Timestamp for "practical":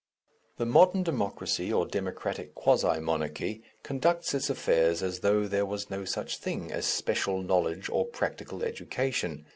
8.07-8.63